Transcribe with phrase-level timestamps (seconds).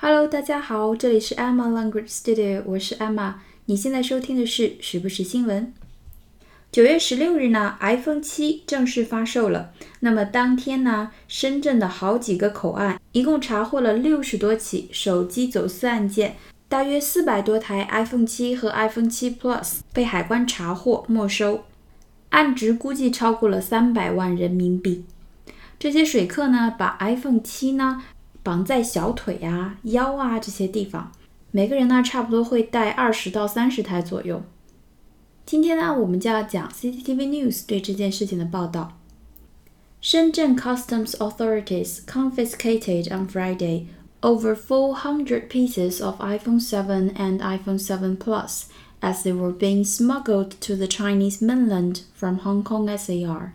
[0.00, 3.34] Hello，大家好，这里是 Emma Language Studio，我是 Emma。
[3.64, 5.74] 你现在收听的是时不时新闻。
[6.70, 9.72] 九月十六日呢，iPhone 七正式发售了。
[9.98, 16.36] 那么当天呢，深圳的好几个口岸一共查获了六十多起手机走私案件，
[16.68, 21.64] 大约四百多台 iPhone 七和 iPhone 七 Plus 被海关查获没收，
[22.28, 25.04] 案值估计超过了三百万人民币。
[25.76, 28.04] 这些水客呢，把 iPhone 七呢。
[28.47, 31.11] 绑在小腿啊、腰啊这些地方，
[31.51, 34.43] 每个人呢差不多会带二十到三十台左右。
[35.45, 38.97] 今天呢，我们就要讲 CCTV News 对这件事情的报道。
[40.01, 43.85] 深圳 Customs authorities confiscated on Friday
[44.21, 48.65] over 400 pieces of iPhone 7 and iPhone 7 Plus
[48.99, 53.53] as they were being smuggled to the Chinese mainland from Hong Kong SAR.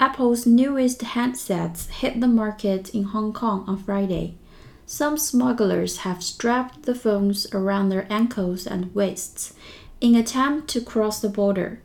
[0.00, 4.38] Apple's newest handsets hit the market in Hong Kong on Friday.
[4.86, 9.52] Some smugglers have strapped the phones around their ankles and waists
[10.00, 11.82] in attempt to cross the border.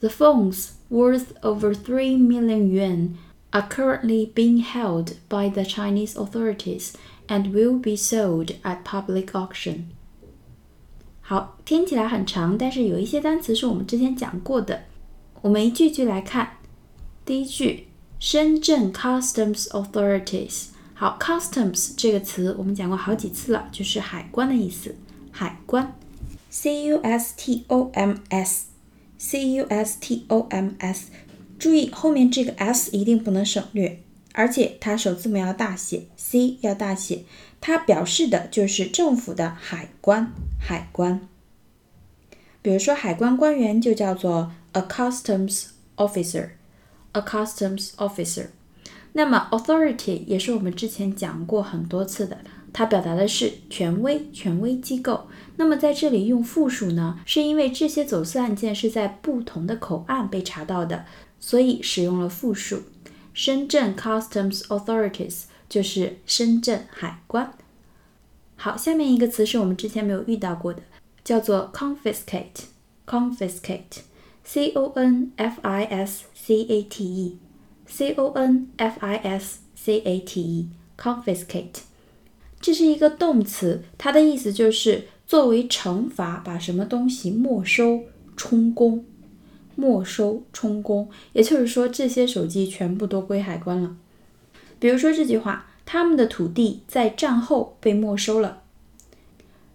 [0.00, 3.16] The phones, worth over 3 million yuan,
[3.54, 6.92] are currently being held by the Chinese authorities
[7.26, 9.86] and will be sold at public auction.
[11.22, 14.82] 好，听起来很长，但是有一些单词是我们之前讲过的，
[15.40, 16.59] 我们一句句来看。
[17.30, 17.86] 第一句，
[18.18, 20.64] 深圳 Customs Authorities。
[20.94, 24.96] 好，Customs 这个词我们讲过好几次了，就是海关的意思。
[25.30, 25.94] 海关
[26.50, 31.12] ，C U S T O M S，C U S T O M S。
[31.56, 37.22] 注意后面这个 S 一定不能省略，而且它首字母要大写，C 要大写。
[37.60, 41.28] 它表示的就是政府的海关，海关。
[42.60, 46.48] 比如说海关官员就叫做 a customs officer。
[47.12, 48.46] A customs officer。
[49.12, 52.38] 那么 authority 也是我们之前讲过很多次的，
[52.72, 55.26] 它表达的是权威、权威机构。
[55.56, 61.04] 那么在这里用复数呢，是因为这些走私案件是在不同的口岸被查到的，
[61.40, 62.82] 所以使用了复数。
[63.34, 67.52] 深圳 Customs Authorities 就是深圳海关。
[68.56, 70.82] 好，下面一个词是我们之前没有遇到过的，
[71.24, 72.66] 叫做 confiscate。
[73.06, 74.02] confiscate。
[74.45, 77.37] confiscate，c o n f i s c a t e
[77.87, 81.81] c o n f i s c a t e confiscate，
[82.59, 88.03] 这是一个动词，它的意思就是作为惩罚把什么东西没收、
[88.37, 89.03] 充公、
[89.75, 91.09] 没收、充公。
[91.33, 93.97] 也就是说，这些手机全部都归海关了。
[94.79, 98.61] 比如说这句话，他们的土地在战后被没收了。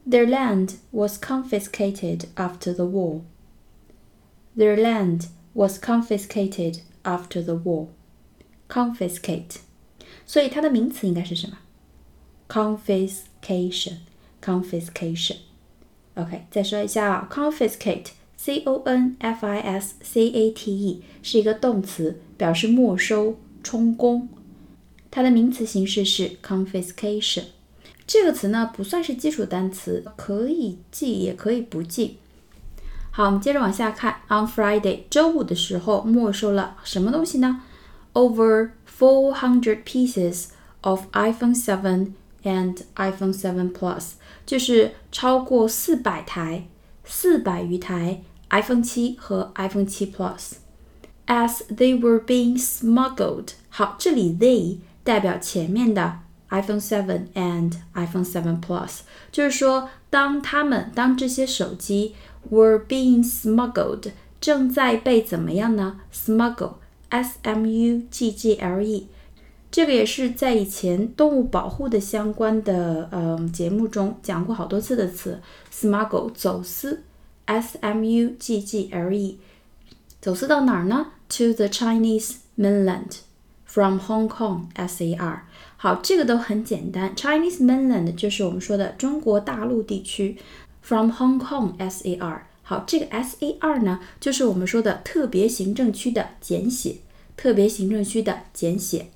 [0.08, 3.20] Their land was confiscated after the war.
[4.56, 7.88] Their land was confiscated after the war.
[8.68, 9.56] Confiscate，
[10.26, 11.58] 所以它的名词应该是什么？
[12.48, 13.94] Confiscation,
[14.42, 15.36] confiscation.
[16.14, 24.28] OK，再说一下啊，confiscate，c o n f i s c a t e 是一个动词，表示没收、充公。
[25.10, 27.44] 它的名词形式是 confiscation。
[28.06, 32.18] 这个词呢不算是基础单词，可以记也可以不记。
[33.14, 34.16] 好，我们接着往下看。
[34.28, 37.60] On Friday，周五的时候，没收了什么东西呢？
[38.12, 40.46] Over four hundred pieces
[40.80, 42.12] of iPhone 7
[42.44, 44.12] and iPhone 7 Plus，
[44.46, 46.66] 就是超过四百台，
[47.04, 58.24] 四百余台 iPhone 七和 iPhone 七 Plus。As they were being smuggled，好，这里 they 代表前面的 iPhone 7 and iPhone
[58.24, 59.00] 7 Plus，
[59.30, 62.16] 就是说，当他们当这些手机
[62.49, 69.07] Were being smuggled，正在被怎么样呢？smuggle，s m u g g l e，
[69.71, 75.41] 这个也是在以前动物保护的相关的呃节目中讲过好多次的词
[75.73, 77.03] ，smuggle 走私
[77.45, 79.39] ，s m u g g l e，
[80.21, 83.17] 走私到哪儿呢？To the Chinese mainland
[83.65, 85.47] from Hong Kong s a r。
[85.77, 90.37] 好，这个都很简单，Chinese mainland 就是我们说的中国大陆地区。
[90.85, 96.97] From Hong Kong S A R，好，这个 S A R 呢，就是我们说的特别行政区的简写，
[97.35, 99.07] 特别行政区的简写。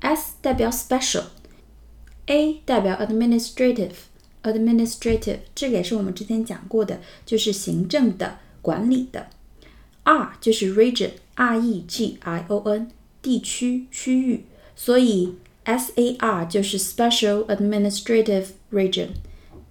[0.00, 9.28] S 代表 special，A 代表 administrative，administrative 这个也是我们之前讲过的，就是行政的、管理的。
[10.02, 12.90] R 就是 region，R E G I O N，
[13.22, 14.44] 地区、区域，
[14.76, 19.08] 所以 S A R 就是 special administrative region。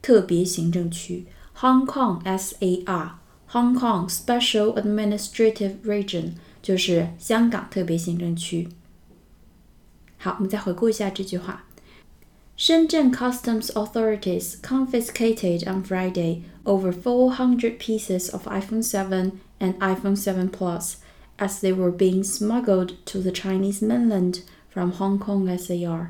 [0.03, 1.27] 特别行政区
[1.59, 3.13] Hong Kong SAR
[3.51, 6.33] Hong Kong Special Administrative Region
[6.63, 8.69] 就是香港特别行政区。
[10.19, 11.65] 好，我们再回顾一下这句话：
[12.59, 20.51] Shenzhen customs authorities confiscated on Friday over 400 pieces of iPhone 7 and iPhone 7
[20.51, 20.97] Plus
[21.39, 26.09] as they were being smuggled to the Chinese mainland from Hong Kong SAR.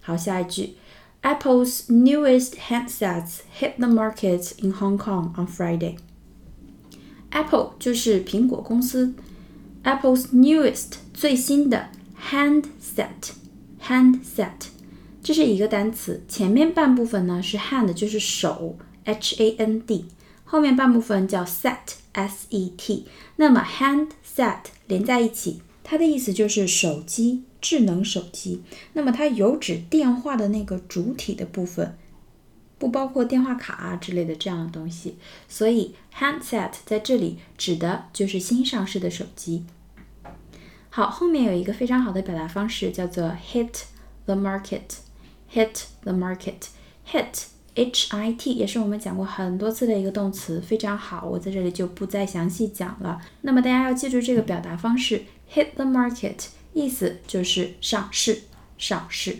[0.00, 0.76] 好，下一句。
[1.26, 5.96] Apple's newest handsets hit the market in Hong Kong on Friday.
[7.30, 9.14] Apple 就是苹果公司，
[9.84, 11.88] Apple's newest 最新的
[12.30, 13.32] handset
[13.80, 14.68] handset
[15.22, 20.06] 这是一个单词，前面半部分呢是 hand，就是手，h a n d，
[20.44, 23.06] 后面半部分叫 set，s e t。
[23.36, 24.58] 那么 hand set
[24.88, 28.63] 连在一起，它的意思就是手机， 智能手机。
[28.93, 31.97] 那么它有指电话的那个主体的部分，
[32.77, 35.17] 不包括电话卡啊之类的这样的东西。
[35.47, 39.65] 所以 handset 在这里指的就是新上市的手机。
[40.89, 43.83] 好，后面有一个非常好的表达方式，叫做 hit
[44.25, 44.81] the market。
[45.53, 46.67] hit the market.
[47.09, 47.45] Hit
[47.75, 53.21] H I T 也是我们讲过很多次的一个动词，非常好，我在这里就不再详细讲了。
[53.41, 55.23] 那么大家要记住这个表达方式
[55.53, 58.42] ，hit the market，意思就是上市，
[58.78, 59.38] 上市。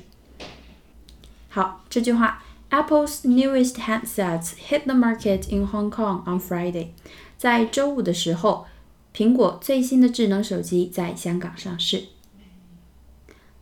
[1.49, 6.89] 好，这句话，Apple's newest handsets hit the market in Hong Kong on Friday。
[7.37, 8.67] 在周五的时候，
[9.15, 12.05] 苹果最新的智能手机在香港上市。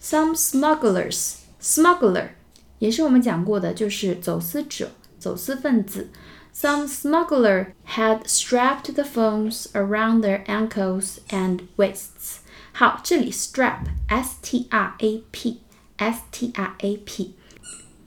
[0.01, 2.31] Some smugglers Smuggler
[2.79, 6.09] 也是我们讲过的，就是走私者、走私分子。
[6.55, 12.39] Some smuggler had strapped the phones around their ankles and waists。
[12.78, 17.34] 好，这里 strap，s t r a p，s t r a p，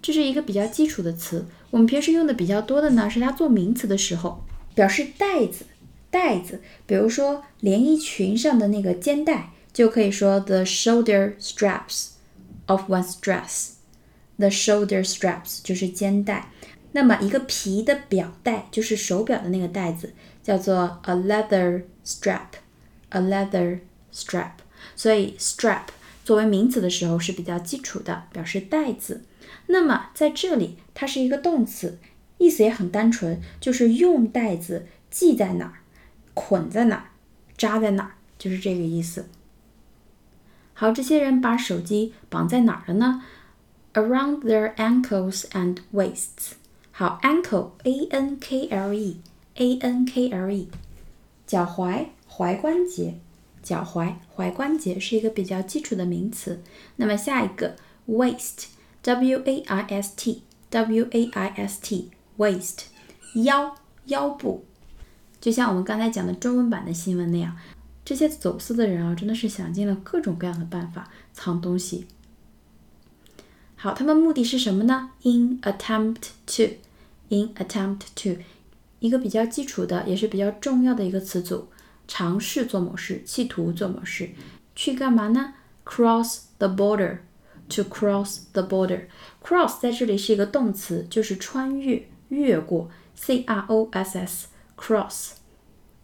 [0.03, 1.47] 这是一个比较基础的词。
[1.71, 4.45] 我们平时用的比较多的呢，是它做名词的时候，
[4.75, 5.65] 表示带子、
[6.11, 6.61] 带子。
[6.85, 12.09] 比如说连衣裙上的那个肩带，就可以说 the shoulder straps。
[12.67, 13.71] of one's dress.
[14.37, 16.51] The shoulder straps 就是肩带。
[16.93, 20.13] 那么一个皮的表带就是手表的那个带子，
[20.43, 22.59] 叫做 a leather strap。
[23.09, 23.79] a leather
[24.13, 24.53] strap。
[24.95, 25.85] 所以 strap
[26.25, 29.23] 作为名词的时候是比较基础的，表示带子。
[29.67, 31.99] 那么在这里它是一个动词，
[32.39, 35.81] 意思也很单纯，就是用带子系在哪儿，
[36.35, 37.05] 捆在哪儿，
[37.57, 39.27] 扎在哪儿，就是这个意思。
[40.75, 43.25] 好，这些人把手机绑在哪儿了呢
[43.95, 46.53] ？Around their ankles and waists。
[46.93, 50.69] 好，ankle，a n k l e，a n k l e，
[51.47, 53.19] 脚踝、踝关节，
[53.63, 56.63] 脚踝、踝关节是一个比较基础的名词。
[56.97, 57.77] 那么下一个
[58.09, 62.79] ，waist，w a i s t，w a i s t，waist，
[63.35, 63.75] 腰、
[64.07, 64.65] 腰部，
[65.41, 67.57] 就像我们刚才讲的中文版的新闻那样。
[68.05, 72.07] 这些走私的人啊，真的是想尽了各种各样的办法藏东西。
[73.77, 78.39] 好，他们目的是什么呢？In attempt to，in attempt to，
[79.01, 81.69] 一个比较基础的，也是比较重要的一个词组，
[82.09, 84.31] 尝试做某事，企图做某事，
[84.75, 95.33] 去干嘛呢？Cross the border，to cross the border，cross 在这里是一个动词，就是穿越、越过，c r o s s，cross。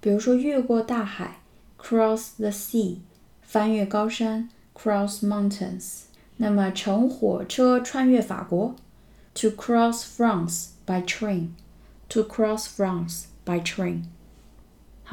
[0.01, 1.41] 比如说越过大海。
[1.77, 3.01] cross the sea，
[3.43, 6.05] 翻越高山；cross mountains。
[6.39, 8.75] 那么乘火车穿越法国
[9.35, 11.49] ；to cross France by train。
[12.09, 14.05] to cross France by train。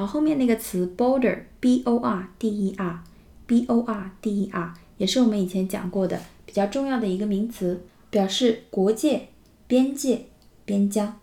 [0.00, 9.28] 好，后面那个词 border，b o r d e r，b o r d e r，也是我们以前讲过的比较重要的一个名词，表示国界、
[9.66, 10.26] 边界、
[10.64, 11.18] 边疆。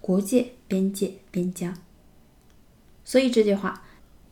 [0.00, 1.76] 国界、边界、边疆。
[3.04, 3.82] 所以这句话。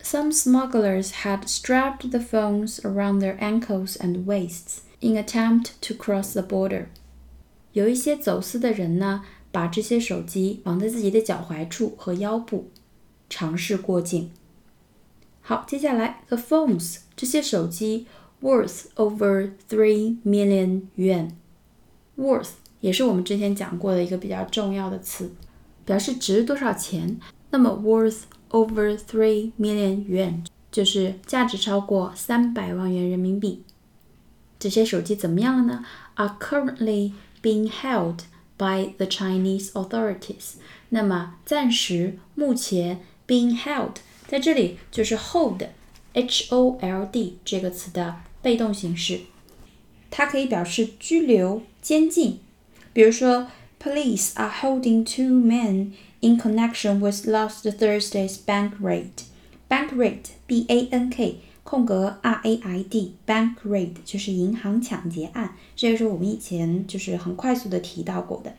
[0.01, 6.35] Some smugglers had strapped the phones around their ankles and waists in attempt to cross
[6.35, 6.87] the border.
[7.73, 12.71] 有一些走私的人呢，把这些手机绑在自己的脚踝处和腰部，
[13.33, 14.31] 尝试过境。
[15.41, 18.07] 好，接下来 the phones 这些手机
[18.43, 22.51] worth over three million yuan。worth
[22.81, 25.33] 也是我们之前讲过的一个比较重要的词，
[25.85, 27.19] 表示值多少钱。
[27.51, 33.65] 那么 worth over three million yuan，就是价值超过三百万元人民币。
[34.59, 35.85] 这些手机怎么样了呢？
[36.17, 38.19] Are currently being held
[38.59, 40.55] by the Chinese authorities。
[40.91, 43.96] 那么暂时、目前 being held
[44.28, 49.22] 在这里就是 hold，h o l d 这个词的被动形式，
[50.10, 52.40] 它可以表示拘留、监禁。
[52.94, 53.48] 比如说
[53.82, 59.10] ，Police are holding two men in connection with last Thursday's bank raid.
[59.68, 68.56] Bank raid, B A N K，空格 R A I D bank raid 就是银行抢劫案，这也是我们以前就是很快速的提到过的。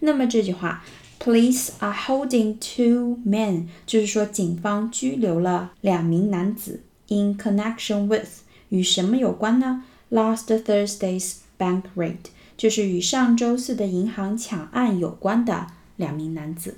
[0.00, 0.84] 那么这句话
[1.19, 9.83] ，Police are holding two men，就是说警方拘留了两名男子，in connection with 与什么有关呢？
[10.09, 12.17] Last Thursday's bank raid
[12.55, 16.77] 就是与上周四的银行抢案有关的两名男子。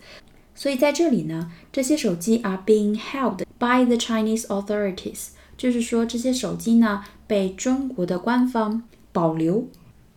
[0.53, 5.27] 所以在这里呢，这些手机 are being held by the Chinese authorities，
[5.57, 9.67] 就是说这些手机呢被中国的官方保留、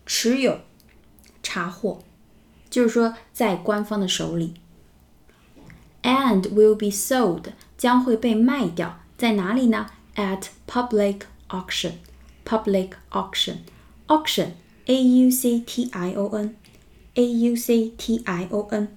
[0.05, 0.59] 持有、
[1.43, 1.99] 查获。
[2.73, 4.53] 就是说，在官方的手里，
[6.03, 7.45] and will be sold
[7.77, 9.87] 将会被卖掉，在哪里呢？
[10.15, 11.93] At public auction.
[12.45, 13.57] Public auction.
[14.07, 14.49] Auction.
[14.85, 16.55] A U C T I O N.
[17.15, 18.89] A U C T I O N.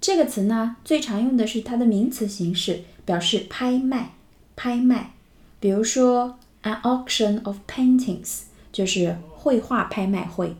[0.00, 4.14] 这个词呢，最常用的是它的名词形式，表示拍卖。
[4.54, 5.14] 拍卖，
[5.58, 10.54] 比如说，an auction of paintings 就是绘画拍卖会。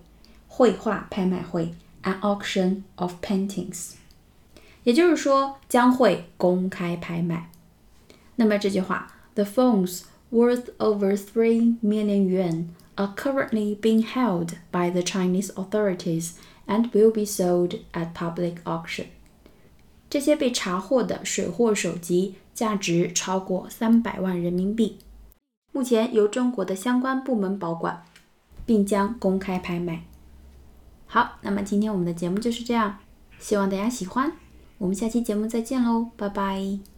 [0.48, 1.74] 绘画拍卖会。
[2.06, 3.92] an auction of paintings，
[4.84, 7.50] 也就是说将会公开拍卖。
[8.36, 16.32] 那么这句话，the phones worth over three million yuan are currently being held by the Chinese authorities
[16.66, 19.06] and will be sold at public auction。
[20.10, 24.98] 这些被查获的水货手机价值超过三百万人民币，
[25.72, 28.04] 目前由中国的相关部门保管，
[28.66, 30.04] 并将公开拍卖。
[31.07, 32.97] 好，那么今天我们的节目就是这样，
[33.39, 34.31] 希望大家喜欢。
[34.77, 36.96] 我们下期节目再见喽，拜拜。